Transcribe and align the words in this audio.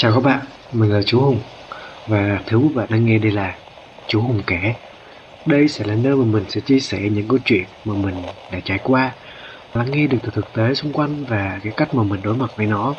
Chào 0.00 0.12
các 0.12 0.20
bạn, 0.20 0.40
mình 0.72 0.90
là 0.90 1.02
chú 1.02 1.20
Hùng 1.20 1.40
và 2.06 2.42
thứ 2.46 2.60
các 2.62 2.74
bạn 2.74 2.86
đang 2.90 3.04
nghe 3.04 3.18
đây 3.18 3.32
là 3.32 3.56
chú 4.06 4.20
Hùng 4.20 4.42
kể. 4.46 4.74
Đây 5.46 5.68
sẽ 5.68 5.84
là 5.84 5.94
nơi 5.94 6.16
mà 6.16 6.24
mình 6.24 6.44
sẽ 6.48 6.60
chia 6.60 6.80
sẻ 6.80 7.08
những 7.10 7.28
câu 7.28 7.38
chuyện 7.44 7.64
mà 7.84 7.94
mình 7.94 8.28
đã 8.50 8.60
trải 8.64 8.78
qua, 8.82 9.14
lắng 9.74 9.90
nghe 9.90 10.06
được 10.06 10.18
từ 10.22 10.30
thực 10.34 10.52
tế 10.52 10.74
xung 10.74 10.92
quanh 10.92 11.24
và 11.24 11.60
cái 11.62 11.72
cách 11.76 11.94
mà 11.94 12.02
mình 12.02 12.22
đối 12.22 12.34
mặt 12.34 12.52
với 12.56 12.66
nó. 12.66 12.94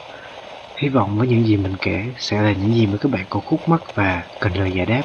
Hy 0.77 0.89
vọng 0.89 1.18
với 1.18 1.27
những 1.27 1.45
gì 1.45 1.57
mình 1.57 1.77
kể 1.82 2.05
sẽ 2.18 2.41
là 2.41 2.52
những 2.52 2.73
gì 2.73 2.88
mà 2.88 2.98
các 2.98 3.11
bạn 3.11 3.25
có 3.29 3.39
khúc 3.39 3.70
mắc 3.70 3.95
và 3.95 4.23
cần 4.39 4.54
lời 4.54 4.71
giải 4.71 4.86
đáp. 4.86 5.04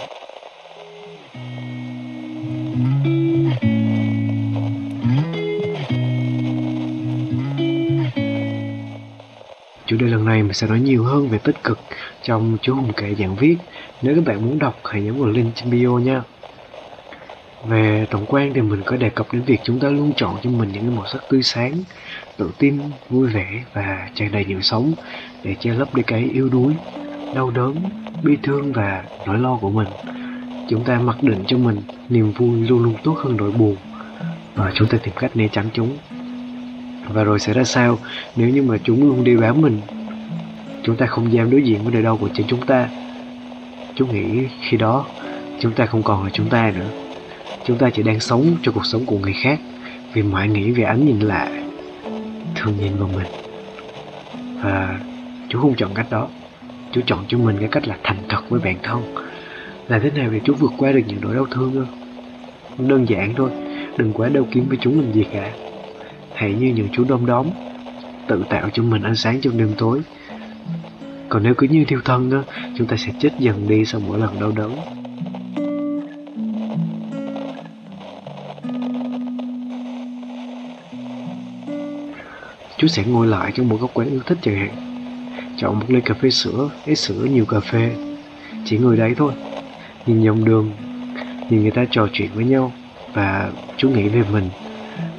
Chủ 9.98 10.04
đề 10.04 10.10
lần 10.10 10.24
này 10.24 10.42
mình 10.42 10.52
sẽ 10.52 10.66
nói 10.66 10.80
nhiều 10.80 11.04
hơn 11.04 11.28
về 11.28 11.38
tích 11.38 11.64
cực 11.64 11.78
trong 12.22 12.58
chú 12.62 12.74
Hùng 12.74 12.92
kể 12.96 13.14
dạng 13.18 13.36
viết. 13.36 13.58
Nếu 14.02 14.14
các 14.14 14.24
bạn 14.24 14.44
muốn 14.44 14.58
đọc, 14.58 14.80
hãy 14.84 15.02
nhấn 15.02 15.18
vào 15.18 15.28
link 15.28 15.54
trên 15.54 15.70
bio 15.70 15.98
nha. 15.98 16.22
Về 17.64 18.06
tổng 18.10 18.26
quan 18.26 18.54
thì 18.54 18.60
mình 18.60 18.82
có 18.86 18.96
đề 18.96 19.10
cập 19.10 19.32
đến 19.32 19.42
việc 19.42 19.60
chúng 19.62 19.80
ta 19.80 19.88
luôn 19.88 20.12
chọn 20.16 20.40
cho 20.42 20.50
mình 20.50 20.72
những 20.72 20.96
màu 20.96 21.06
sắc 21.06 21.24
tươi 21.28 21.42
sáng, 21.42 21.72
tự 22.36 22.50
tin, 22.58 22.82
vui 23.08 23.28
vẻ 23.28 23.64
và 23.72 24.08
tràn 24.14 24.32
đầy 24.32 24.44
nhiều 24.44 24.60
sống 24.60 24.94
để 25.42 25.56
che 25.60 25.74
lấp 25.74 25.94
đi 25.94 26.02
cái 26.02 26.24
yếu 26.24 26.48
đuối, 26.48 26.74
đau 27.34 27.50
đớn, 27.50 27.88
bi 28.22 28.36
thương 28.42 28.72
và 28.72 29.04
nỗi 29.24 29.38
lo 29.38 29.56
của 29.56 29.70
mình. 29.70 29.88
Chúng 30.68 30.84
ta 30.84 31.00
mặc 31.00 31.22
định 31.22 31.44
cho 31.46 31.58
mình 31.58 31.82
niềm 32.08 32.32
vui 32.32 32.68
luôn 32.68 32.82
luôn 32.82 32.94
tốt 33.04 33.18
hơn 33.24 33.36
nỗi 33.36 33.52
buồn 33.52 33.76
và 34.54 34.72
chúng 34.74 34.88
ta 34.88 34.98
tìm 35.02 35.14
cách 35.16 35.36
né 35.36 35.48
tránh 35.52 35.68
chúng 35.72 35.98
và 37.12 37.24
rồi 37.24 37.38
sẽ 37.38 37.52
ra 37.52 37.64
sao 37.64 37.98
nếu 38.36 38.48
như 38.48 38.62
mà 38.62 38.76
chúng 38.84 39.02
luôn 39.02 39.24
đi 39.24 39.36
bám 39.36 39.60
mình? 39.60 39.80
Chúng 40.82 40.96
ta 40.96 41.06
không 41.06 41.32
dám 41.32 41.50
đối 41.50 41.62
diện 41.62 41.82
với 41.82 41.92
nỗi 41.92 42.02
đau 42.02 42.16
của 42.16 42.28
chính 42.34 42.46
chúng 42.46 42.66
ta. 42.66 42.88
Chúng 43.94 44.12
nghĩ 44.12 44.46
khi 44.60 44.76
đó 44.76 45.06
chúng 45.60 45.72
ta 45.72 45.86
không 45.86 46.02
còn 46.02 46.24
là 46.24 46.30
chúng 46.32 46.48
ta 46.48 46.72
nữa. 46.78 46.88
Chúng 47.64 47.78
ta 47.78 47.90
chỉ 47.90 48.02
đang 48.02 48.20
sống 48.20 48.56
cho 48.62 48.72
cuộc 48.72 48.86
sống 48.86 49.06
của 49.06 49.18
người 49.18 49.34
khác 49.42 49.60
vì 50.12 50.22
mãi 50.22 50.48
nghĩ 50.48 50.70
về 50.70 50.84
ánh 50.84 51.06
nhìn 51.06 51.20
lạ 51.20 51.48
thường 52.54 52.74
nhìn 52.80 52.96
vào 52.98 53.08
mình. 53.14 53.26
Và 54.62 55.00
chú 55.48 55.60
không 55.60 55.74
chọn 55.76 55.90
cách 55.94 56.06
đó. 56.10 56.28
Chú 56.92 57.00
chọn 57.06 57.24
cho 57.28 57.38
mình 57.38 57.56
cái 57.60 57.68
cách 57.68 57.88
là 57.88 57.96
thành 58.02 58.18
thật 58.28 58.40
với 58.48 58.60
bản 58.64 58.76
thân. 58.82 59.14
Làm 59.88 60.00
thế 60.02 60.10
nào 60.10 60.30
để 60.30 60.40
chú 60.44 60.54
vượt 60.54 60.72
qua 60.78 60.92
được 60.92 61.02
những 61.06 61.18
nỗi 61.20 61.34
đau 61.34 61.46
thương 61.46 61.72
không? 61.74 62.06
đơn 62.88 63.08
giản 63.08 63.34
thôi, 63.36 63.50
đừng 63.96 64.12
quá 64.12 64.28
đau 64.28 64.46
kiếm 64.50 64.68
với 64.68 64.78
chúng 64.80 65.00
làm 65.00 65.12
gì 65.12 65.24
cả 65.32 65.52
hãy 66.36 66.54
như 66.54 66.72
những 66.74 66.88
chú 66.92 67.04
đom 67.04 67.26
đóm, 67.26 67.46
tự 68.28 68.44
tạo 68.48 68.70
cho 68.72 68.82
mình 68.82 69.02
ánh 69.02 69.14
sáng 69.14 69.40
trong 69.40 69.58
đêm 69.58 69.74
tối. 69.78 70.00
Còn 71.28 71.42
nếu 71.42 71.54
cứ 71.54 71.66
như 71.70 71.84
thiêu 71.84 72.00
thân 72.04 72.30
đó 72.30 72.44
chúng 72.74 72.86
ta 72.86 72.96
sẽ 72.96 73.12
chết 73.18 73.30
dần 73.38 73.68
đi 73.68 73.84
sau 73.84 74.00
mỗi 74.00 74.18
lần 74.18 74.38
đau 74.38 74.52
đớn. 74.52 74.76
Chú 82.78 82.86
sẽ 82.86 83.04
ngồi 83.04 83.26
lại 83.26 83.52
trong 83.54 83.68
một 83.68 83.76
góc 83.80 83.90
quán 83.94 84.08
yêu 84.10 84.20
thích 84.26 84.38
chẳng 84.42 84.56
hạn. 84.56 84.70
Chọn 85.56 85.78
một 85.78 85.86
ly 85.88 86.00
cà 86.00 86.14
phê 86.14 86.30
sữa, 86.30 86.70
ít 86.84 86.94
sữa, 86.94 87.26
nhiều 87.30 87.44
cà 87.44 87.60
phê. 87.60 87.96
Chỉ 88.64 88.78
ngồi 88.78 88.96
đấy 88.96 89.14
thôi. 89.16 89.32
Nhìn 90.06 90.22
dòng 90.22 90.44
đường, 90.44 90.72
nhìn 91.50 91.62
người 91.62 91.70
ta 91.70 91.84
trò 91.90 92.08
chuyện 92.12 92.30
với 92.34 92.44
nhau 92.44 92.72
và 93.12 93.50
chú 93.76 93.90
nghĩ 93.90 94.08
về 94.08 94.22
mình 94.32 94.50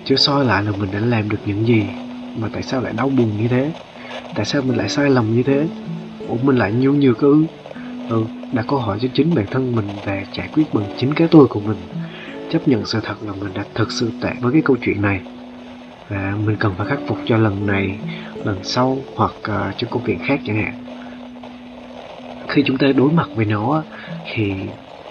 chứ 0.07 0.15
soi 0.15 0.45
lại 0.45 0.63
là 0.63 0.71
mình 0.71 0.91
đã 0.91 0.99
làm 0.99 1.29
được 1.29 1.37
những 1.45 1.67
gì 1.67 1.83
mà 2.35 2.49
tại 2.53 2.63
sao 2.63 2.81
lại 2.81 2.93
đau 2.93 3.09
buồn 3.09 3.37
như 3.37 3.47
thế? 3.47 3.71
Tại 4.35 4.45
sao 4.45 4.61
mình 4.61 4.77
lại 4.77 4.89
sai 4.89 5.09
lầm 5.09 5.35
như 5.35 5.43
thế? 5.43 5.67
Ủa 6.27 6.37
mình 6.37 6.55
lại 6.55 6.71
nhu 6.73 6.91
nhược 6.91 7.17
ư? 7.17 7.47
Ừ 8.09 8.25
đặt 8.51 8.65
câu 8.67 8.79
hỏi 8.79 8.97
cho 9.01 9.07
chính 9.13 9.35
bản 9.35 9.45
thân 9.51 9.75
mình 9.75 9.99
và 10.03 10.23
giải 10.33 10.49
quyết 10.53 10.73
bằng 10.73 10.85
chính 10.97 11.13
cái 11.13 11.27
tôi 11.31 11.47
của 11.47 11.59
mình. 11.59 11.77
Chấp 12.49 12.67
nhận 12.67 12.85
sự 12.85 12.99
thật 13.03 13.15
là 13.23 13.33
mình 13.33 13.53
đã 13.53 13.65
thực 13.75 13.91
sự 13.91 14.11
tệ 14.21 14.29
với 14.41 14.53
cái 14.53 14.61
câu 14.65 14.77
chuyện 14.81 15.01
này. 15.01 15.21
Và 16.09 16.35
mình 16.45 16.55
cần 16.59 16.73
phải 16.77 16.87
khắc 16.87 16.99
phục 17.07 17.17
cho 17.25 17.37
lần 17.37 17.65
này 17.65 17.99
lần 18.45 18.63
sau 18.63 18.97
hoặc 19.15 19.35
uh, 19.37 19.77
cho 19.77 19.87
công 19.89 20.03
việc 20.03 20.17
khác 20.27 20.39
chẳng 20.45 20.55
hạn. 20.55 20.73
Khi 22.47 22.63
chúng 22.65 22.77
ta 22.77 22.87
đối 22.95 23.11
mặt 23.11 23.29
với 23.35 23.45
nó 23.45 23.83
thì 24.33 24.53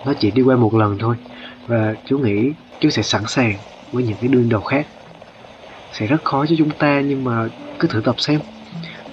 nó 0.05 0.15
chỉ 0.19 0.31
đi 0.31 0.43
qua 0.43 0.57
một 0.57 0.75
lần 0.75 0.99
thôi. 0.99 1.17
Và 1.67 1.95
chú 2.05 2.19
nghĩ 2.19 2.53
chú 2.81 2.89
sẽ 2.89 3.03
sẵn 3.03 3.23
sàng 3.27 3.59
với 3.93 4.05
những 4.05 4.17
cái 4.21 4.29
đương 4.29 4.49
đầu 4.49 4.61
khác. 4.61 4.87
Sẽ 5.93 6.07
rất 6.07 6.25
khó 6.25 6.47
cho 6.47 6.55
chúng 6.59 6.71
ta, 6.71 7.01
nhưng 7.01 7.25
mà 7.25 7.49
cứ 7.79 7.89
thử 7.89 8.01
tập 8.01 8.15
xem. 8.19 8.41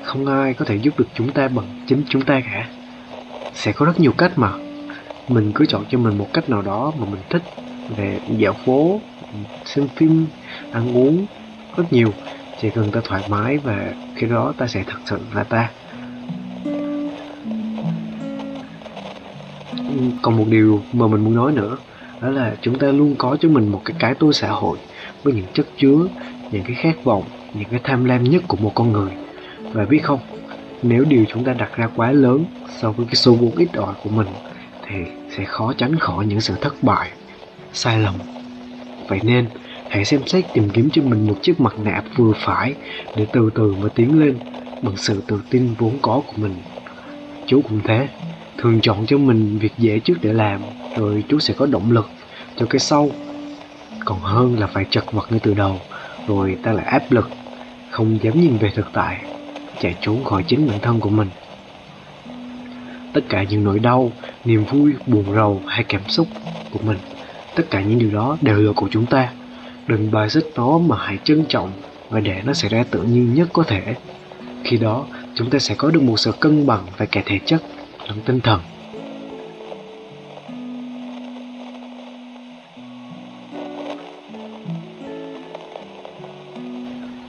Không 0.02 0.26
ai 0.26 0.54
có 0.54 0.66
thể 0.66 0.76
giúp 0.76 0.98
được 0.98 1.08
chúng 1.14 1.34
ta 1.34 1.48
bằng 1.48 1.84
chính 1.88 2.04
chúng 2.10 2.22
ta 2.22 2.42
cả. 2.46 2.70
Sẽ 3.54 3.72
có 3.72 3.86
rất 3.86 4.00
nhiều 4.00 4.12
cách 4.18 4.32
mà. 4.36 4.52
Mình 5.28 5.52
cứ 5.56 5.66
chọn 5.66 5.86
cho 5.90 5.98
mình 5.98 6.18
một 6.18 6.28
cách 6.34 6.50
nào 6.50 6.62
đó 6.62 6.94
mà 6.98 7.06
mình 7.06 7.22
thích 7.30 7.44
về 7.88 8.20
dạo 8.38 8.54
phố, 8.66 9.02
xem 9.66 9.88
phim, 9.88 10.26
ăn 10.72 10.98
uống 10.98 11.26
rất 11.78 11.94
nhiều. 11.94 12.14
Chỉ 12.62 12.70
cần 12.70 12.92
ta 12.92 13.02
thoải 13.04 13.24
mái 13.28 13.58
và 13.58 13.94
khi 14.16 14.28
đó 14.28 14.54
ta 14.58 14.68
sẽ 14.68 14.84
thật 14.88 14.98
sự 15.06 15.18
là 15.34 15.44
ta. 15.44 15.72
Còn 20.22 20.38
một 20.38 20.46
điều 20.50 20.84
mà 20.94 21.08
mình 21.08 21.24
muốn 21.24 21.36
nói 21.36 21.52
nữa 21.52 21.78
đó 22.24 22.30
là 22.30 22.56
chúng 22.62 22.80
ta 22.80 22.88
luôn 22.88 23.16
có 23.18 23.38
cho 23.42 23.50
mình 23.50 23.68
một 23.68 23.82
cái 23.86 23.96
cái 24.00 24.16
tôi 24.20 24.34
xã 24.34 24.50
hội 24.50 24.78
với 25.24 25.34
những 25.34 25.46
chất 25.54 25.68
chứa, 25.78 26.08
những 26.52 26.64
cái 26.64 26.76
khát 26.76 27.04
vọng, 27.04 27.24
những 27.54 27.70
cái 27.72 27.80
tham 27.84 28.06
lam 28.06 28.24
nhất 28.24 28.44
của 28.48 28.58
một 28.58 28.72
con 28.76 28.92
người. 28.92 29.12
Và 29.72 29.86
biết 29.86 30.00
không, 30.04 30.20
nếu 30.84 31.06
điều 31.06 31.26
chúng 31.30 31.44
ta 31.44 31.54
đặt 31.54 31.76
ra 31.76 31.90
quá 31.96 32.12
lớn 32.12 32.46
so 32.82 32.92
với 32.92 33.06
cái 33.06 33.16
số 33.16 33.34
vốn 33.34 33.56
ít 33.56 33.74
ỏi 33.74 33.94
của 34.04 34.10
mình 34.10 34.28
thì 34.88 34.96
sẽ 35.30 35.44
khó 35.44 35.74
tránh 35.78 36.00
khỏi 36.00 36.26
những 36.26 36.42
sự 36.42 36.54
thất 36.62 36.84
bại, 36.84 37.12
sai 37.74 38.00
lầm. 38.00 38.16
Vậy 39.08 39.20
nên, 39.24 39.48
hãy 39.90 40.06
xem 40.06 40.28
xét 40.28 40.46
tìm 40.54 40.70
kiếm 40.70 40.90
cho 40.94 41.02
mình 41.02 41.28
một 41.28 41.36
chiếc 41.42 41.62
mặt 41.62 41.80
nạ 41.80 42.04
vừa 42.16 42.34
phải 42.36 42.76
để 43.16 43.28
từ 43.32 43.50
từ 43.56 43.76
mà 43.82 43.90
tiến 43.96 44.20
lên 44.20 44.38
bằng 44.82 44.98
sự 44.98 45.24
tự 45.28 45.40
tin 45.50 45.74
vốn 45.78 45.98
có 46.02 46.22
của 46.28 46.34
mình. 46.36 46.56
Chú 47.46 47.62
cũng 47.62 47.80
thế, 47.84 48.08
thường 48.58 48.80
chọn 48.82 49.06
cho 49.06 49.18
mình 49.18 49.58
việc 49.58 49.74
dễ 49.78 50.00
trước 50.00 50.16
để 50.22 50.34
làm 50.34 50.62
rồi 50.96 51.24
chú 51.30 51.40
sẽ 51.40 51.54
có 51.54 51.66
động 51.66 51.92
lực 51.92 52.10
cho 52.56 52.66
cái 52.70 52.80
sau 52.80 53.12
còn 54.06 54.20
hơn 54.20 54.60
là 54.60 54.68
phải 54.68 54.86
chật 54.90 55.12
vật 55.12 55.32
ngay 55.32 55.40
từ 55.44 55.54
đầu, 55.54 55.82
rồi 56.28 56.58
ta 56.64 56.74
lại 56.74 56.86
áp 56.86 57.12
lực, 57.12 57.30
không 57.92 58.24
dám 58.24 58.40
nhìn 58.40 58.58
về 58.58 58.72
thực 58.76 58.88
tại, 58.94 59.26
chạy 59.80 59.96
trốn 60.02 60.24
khỏi 60.24 60.44
chính 60.48 60.68
bản 60.68 60.80
thân 60.80 61.00
của 61.00 61.10
mình. 61.10 61.30
Tất 63.14 63.22
cả 63.30 63.44
những 63.44 63.64
nỗi 63.64 63.80
đau, 63.80 64.12
niềm 64.46 64.66
vui, 64.66 64.94
buồn 65.06 65.26
rầu 65.36 65.62
hay 65.68 65.84
cảm 65.84 66.08
xúc 66.08 66.28
của 66.72 66.80
mình, 66.80 66.98
tất 67.56 67.64
cả 67.70 67.82
những 67.82 68.00
điều 68.00 68.12
đó 68.12 68.38
đều 68.42 68.58
là 68.58 68.72
của 68.76 68.88
chúng 68.92 69.06
ta. 69.06 69.34
Đừng 69.88 70.12
bài 70.12 70.30
xích 70.30 70.46
nó 70.56 70.78
mà 70.78 70.96
hãy 71.00 71.18
trân 71.24 71.46
trọng 71.50 71.72
và 72.10 72.20
để 72.20 72.42
nó 72.46 72.54
xảy 72.54 72.70
ra 72.70 72.84
tự 72.92 73.04
nhiên 73.04 73.34
nhất 73.34 73.50
có 73.54 73.64
thể. 73.64 73.96
Khi 74.64 74.78
đó, 74.78 75.08
chúng 75.34 75.50
ta 75.50 75.60
sẽ 75.60 75.76
có 75.76 75.92
được 75.92 76.04
một 76.04 76.18
sự 76.18 76.32
cân 76.32 76.66
bằng 76.66 76.86
về 76.98 77.06
cả 77.06 77.22
thể 77.26 77.40
chất 77.46 77.64
lẫn 78.08 78.22
tinh 78.26 78.40
thần. 78.40 78.60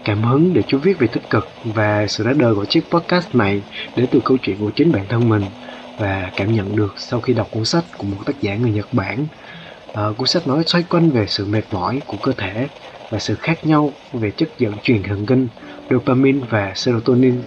Cảm 0.04 0.22
hứng 0.22 0.52
để 0.52 0.62
chú 0.66 0.78
viết 0.78 0.98
về 0.98 1.06
tích 1.06 1.30
cực 1.30 1.48
và 1.64 2.06
sự 2.08 2.24
ra 2.24 2.32
đời 2.36 2.54
của 2.54 2.64
chiếc 2.64 2.90
podcast 2.90 3.34
này 3.34 3.62
đến 3.96 4.06
từ 4.10 4.20
câu 4.24 4.36
chuyện 4.42 4.58
của 4.58 4.70
chính 4.70 4.92
bản 4.92 5.06
thân 5.08 5.28
mình 5.28 5.50
và 5.98 6.30
cảm 6.36 6.52
nhận 6.52 6.76
được 6.76 6.94
sau 6.96 7.20
khi 7.20 7.32
đọc 7.32 7.48
cuốn 7.50 7.64
sách 7.64 7.84
của 7.98 8.06
một 8.06 8.16
tác 8.26 8.40
giả 8.40 8.56
người 8.56 8.70
Nhật 8.70 8.92
Bản. 8.92 9.26
À, 9.92 10.02
cuốn 10.16 10.26
sách 10.26 10.46
nói 10.46 10.62
xoay 10.66 10.84
quanh 10.90 11.10
về 11.10 11.26
sự 11.26 11.46
mệt 11.46 11.62
mỏi 11.70 12.02
của 12.06 12.16
cơ 12.16 12.32
thể 12.38 12.68
và 13.10 13.18
sự 13.18 13.34
khác 13.34 13.66
nhau 13.66 13.92
về 14.12 14.30
chất 14.30 14.48
dẫn 14.58 14.78
truyền 14.82 15.02
thần 15.02 15.26
kinh, 15.26 15.48
dopamine 15.90 16.46
và 16.50 16.72
serotonin. 16.74 17.42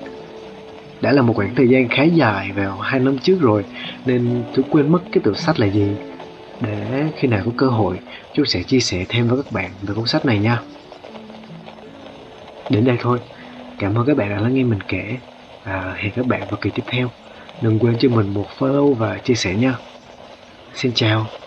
Đã 1.01 1.11
là 1.11 1.21
một 1.21 1.33
khoảng 1.35 1.55
thời 1.55 1.69
gian 1.69 1.89
khá 1.89 2.03
dài 2.03 2.51
vào 2.55 2.79
hai 2.79 2.99
năm 2.99 3.17
trước 3.17 3.37
rồi 3.41 3.63
nên 4.05 4.43
tôi 4.53 4.65
quên 4.69 4.91
mất 4.91 4.99
cái 5.11 5.21
tựa 5.23 5.33
sách 5.33 5.59
là 5.59 5.67
gì. 5.67 5.87
Để 6.61 7.11
khi 7.15 7.27
nào 7.27 7.41
có 7.45 7.51
cơ 7.57 7.67
hội, 7.67 7.99
chú 8.33 8.45
sẽ 8.45 8.63
chia 8.63 8.79
sẻ 8.79 9.05
thêm 9.09 9.27
với 9.27 9.37
các 9.43 9.51
bạn 9.51 9.71
về 9.81 9.93
cuốn 9.93 10.05
sách 10.05 10.25
này 10.25 10.39
nha. 10.39 10.61
Đến 12.69 12.85
đây 12.85 12.97
thôi. 12.99 13.19
Cảm 13.79 13.95
ơn 13.95 14.05
các 14.05 14.17
bạn 14.17 14.29
đã 14.29 14.39
lắng 14.39 14.53
nghe 14.53 14.63
mình 14.63 14.83
kể 14.83 15.17
và 15.63 15.95
hẹn 15.97 16.11
các 16.15 16.25
bạn 16.25 16.47
vào 16.47 16.57
kỳ 16.61 16.71
tiếp 16.71 16.83
theo. 16.87 17.11
Đừng 17.61 17.79
quên 17.79 17.97
cho 17.99 18.09
mình 18.09 18.33
một 18.33 18.47
follow 18.57 18.93
và 18.93 19.17
chia 19.17 19.35
sẻ 19.35 19.55
nha. 19.55 19.77
Xin 20.73 20.91
chào. 20.95 21.46